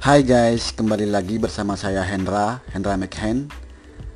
Hai 0.00 0.24
guys, 0.24 0.72
kembali 0.72 1.12
lagi 1.12 1.36
bersama 1.36 1.76
saya 1.76 2.00
Hendra, 2.00 2.64
Hendra 2.72 2.96
McHen. 2.96 3.52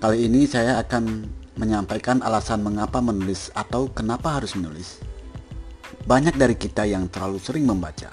Kali 0.00 0.24
ini 0.24 0.48
saya 0.48 0.80
akan 0.80 1.28
menyampaikan 1.60 2.24
alasan 2.24 2.64
mengapa 2.64 3.04
menulis 3.04 3.52
atau 3.52 3.84
kenapa 3.92 4.40
harus 4.40 4.56
menulis. 4.56 5.04
Banyak 6.08 6.40
dari 6.40 6.56
kita 6.56 6.88
yang 6.88 7.12
terlalu 7.12 7.36
sering 7.36 7.68
membaca, 7.68 8.08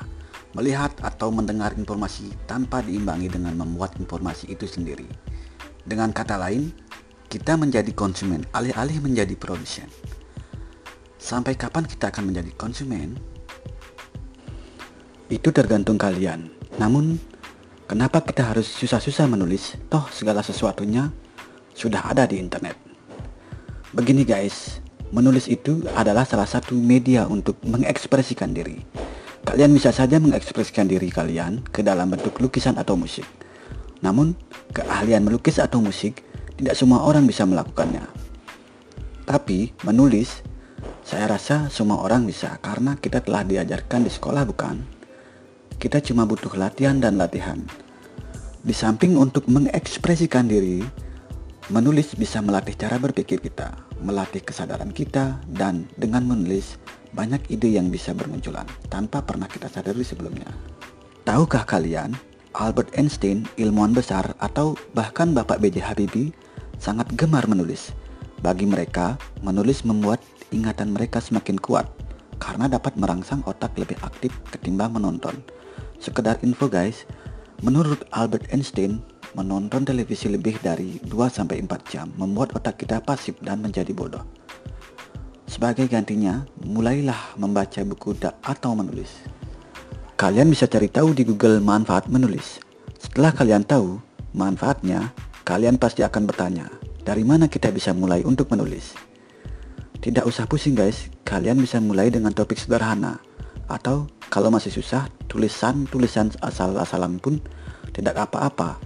melihat 0.51 0.91
atau 0.99 1.31
mendengar 1.31 1.71
informasi 1.79 2.35
tanpa 2.51 2.83
diimbangi 2.83 3.31
dengan 3.31 3.55
membuat 3.55 3.95
informasi 3.95 4.51
itu 4.51 4.67
sendiri. 4.67 5.07
Dengan 5.87 6.11
kata 6.11 6.35
lain, 6.35 6.67
kita 7.31 7.55
menjadi 7.55 7.95
konsumen 7.95 8.43
alih-alih 8.51 8.99
menjadi 8.99 9.39
produsen. 9.39 9.87
Sampai 11.15 11.55
kapan 11.55 11.87
kita 11.87 12.11
akan 12.11 12.27
menjadi 12.27 12.51
konsumen? 12.59 13.15
Itu 15.31 15.55
tergantung 15.55 15.95
kalian. 15.95 16.51
Namun, 16.75 17.31
Kenapa 17.93 18.25
kita 18.25 18.49
harus 18.49 18.65
susah-susah 18.65 19.29
menulis? 19.29 19.77
Toh 19.85 20.09
segala 20.09 20.41
sesuatunya 20.41 21.13
sudah 21.77 22.09
ada 22.09 22.25
di 22.25 22.41
internet. 22.41 22.73
Begini 23.93 24.25
guys, 24.25 24.81
menulis 25.13 25.45
itu 25.45 25.85
adalah 25.93 26.25
salah 26.25 26.49
satu 26.49 26.73
media 26.73 27.29
untuk 27.29 27.61
mengekspresikan 27.61 28.49
diri. 28.49 28.81
Kalian 29.45 29.77
bisa 29.77 29.93
saja 29.93 30.17
mengekspresikan 30.17 30.89
diri 30.89 31.13
kalian 31.13 31.61
ke 31.69 31.85
dalam 31.85 32.09
bentuk 32.09 32.33
lukisan 32.41 32.81
atau 32.81 32.97
musik. 32.97 33.29
Namun, 34.01 34.33
keahlian 34.73 35.21
melukis 35.21 35.61
atau 35.61 35.77
musik 35.77 36.25
tidak 36.57 36.73
semua 36.73 37.05
orang 37.05 37.29
bisa 37.29 37.45
melakukannya. 37.45 38.09
Tapi, 39.29 39.69
menulis, 39.85 40.41
saya 41.05 41.29
rasa 41.29 41.69
semua 41.69 42.01
orang 42.01 42.25
bisa 42.25 42.57
karena 42.57 42.97
kita 42.97 43.21
telah 43.21 43.45
diajarkan 43.45 44.01
di 44.01 44.09
sekolah 44.09 44.49
bukan? 44.49 44.81
Kita 45.77 46.01
cuma 46.01 46.25
butuh 46.25 46.57
latihan 46.57 46.97
dan 46.97 47.21
latihan. 47.21 47.82
Di 48.63 48.71
samping 48.71 49.19
untuk 49.19 49.51
mengekspresikan 49.51 50.47
diri, 50.47 50.79
menulis 51.67 52.15
bisa 52.15 52.39
melatih 52.39 52.79
cara 52.79 52.95
berpikir 52.95 53.43
kita, 53.43 53.75
melatih 53.99 54.39
kesadaran 54.39 54.95
kita, 54.95 55.35
dan 55.51 55.83
dengan 55.99 56.23
menulis, 56.23 56.79
banyak 57.11 57.43
ide 57.51 57.75
yang 57.75 57.91
bisa 57.91 58.15
bermunculan 58.15 58.63
tanpa 58.87 59.19
pernah 59.19 59.51
kita 59.51 59.67
sadari 59.67 60.07
sebelumnya. 60.07 60.47
Tahukah 61.27 61.67
kalian, 61.67 62.15
Albert 62.55 62.95
Einstein, 62.95 63.43
ilmuwan 63.59 63.91
besar 63.91 64.31
atau 64.39 64.79
bahkan 64.95 65.35
Bapak 65.35 65.59
B.J. 65.59 65.83
Habibie, 65.83 66.31
sangat 66.79 67.11
gemar 67.19 67.43
menulis. 67.51 67.91
Bagi 68.39 68.63
mereka, 68.63 69.19
menulis 69.43 69.83
membuat 69.83 70.23
ingatan 70.55 70.95
mereka 70.95 71.19
semakin 71.19 71.59
kuat 71.59 71.91
karena 72.39 72.71
dapat 72.71 72.95
merangsang 72.95 73.43
otak 73.43 73.75
lebih 73.75 73.99
aktif 74.07 74.31
ketimbang 74.55 74.95
menonton. 74.95 75.35
Sekedar 75.99 76.39
info 76.43 76.71
guys, 76.71 77.03
menurut 77.63 78.03
Albert 78.11 78.51
Einstein, 78.51 78.99
menonton 79.39 79.87
televisi 79.87 80.27
lebih 80.27 80.59
dari 80.59 80.99
2-4 81.07 81.63
jam 81.87 82.11
membuat 82.19 82.51
otak 82.53 82.83
kita 82.83 82.99
pasif 82.99 83.39
dan 83.39 83.63
menjadi 83.63 83.95
bodoh. 83.95 84.21
Sebagai 85.47 85.87
gantinya, 85.87 86.43
mulailah 86.67 87.39
membaca 87.39 87.79
buku 87.87 88.19
atau 88.43 88.71
menulis. 88.75 89.09
Kalian 90.19 90.51
bisa 90.51 90.67
cari 90.67 90.91
tahu 90.91 91.15
di 91.15 91.23
Google 91.23 91.63
manfaat 91.63 92.11
menulis. 92.11 92.59
Setelah 92.99 93.31
kalian 93.31 93.63
tahu 93.63 93.97
manfaatnya, 94.35 95.15
kalian 95.47 95.79
pasti 95.79 96.03
akan 96.03 96.27
bertanya, 96.27 96.67
dari 97.07 97.23
mana 97.23 97.47
kita 97.47 97.71
bisa 97.71 97.95
mulai 97.95 98.27
untuk 98.27 98.51
menulis? 98.51 98.91
Tidak 100.03 100.27
usah 100.27 100.43
pusing 100.51 100.75
guys, 100.75 101.07
kalian 101.23 101.63
bisa 101.63 101.79
mulai 101.79 102.11
dengan 102.11 102.35
topik 102.35 102.59
sederhana 102.59 103.23
atau 103.71 104.11
kalau 104.27 104.51
masih 104.51 104.73
susah, 104.73 105.07
tulisan-tulisan 105.33 106.37
asal-asalan 106.45 107.17
pun 107.17 107.41
tidak 107.89 108.29
apa-apa. 108.29 108.77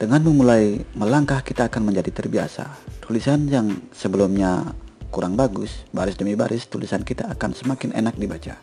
Dengan 0.00 0.24
memulai 0.24 0.80
melangkah 0.96 1.44
kita 1.44 1.68
akan 1.68 1.92
menjadi 1.92 2.08
terbiasa. 2.08 2.72
Tulisan 3.04 3.44
yang 3.52 3.68
sebelumnya 3.92 4.72
kurang 5.12 5.36
bagus, 5.36 5.84
baris 5.92 6.16
demi 6.16 6.32
baris, 6.32 6.64
tulisan 6.64 7.04
kita 7.04 7.28
akan 7.28 7.52
semakin 7.52 7.92
enak 7.92 8.16
dibaca. 8.16 8.56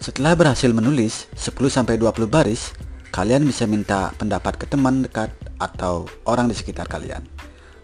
Setelah 0.00 0.32
berhasil 0.32 0.72
menulis 0.72 1.28
10-20 1.36 2.00
baris, 2.24 2.72
kalian 3.12 3.44
bisa 3.44 3.68
minta 3.68 4.16
pendapat 4.16 4.56
ke 4.56 4.64
teman 4.64 5.04
dekat 5.04 5.28
atau 5.60 6.08
orang 6.24 6.48
di 6.48 6.56
sekitar 6.56 6.88
kalian. 6.88 7.20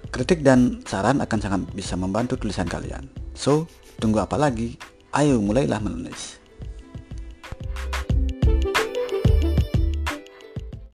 Kritik 0.08 0.40
dan 0.44 0.80
saran 0.88 1.20
akan 1.20 1.38
sangat 1.40 1.60
bisa 1.76 1.96
membantu 1.96 2.40
tulisan 2.40 2.68
kalian. 2.68 3.08
So, 3.32 3.68
tunggu 4.00 4.20
apa 4.20 4.36
lagi? 4.36 4.76
Ayo 5.12 5.40
mulailah 5.40 5.80
menulis. 5.80 6.41